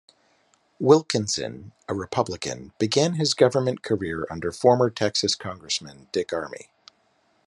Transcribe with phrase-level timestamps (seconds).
[0.79, 6.69] Wilkinson, a Republican, began his government career under former Texas congressman Dick Armey.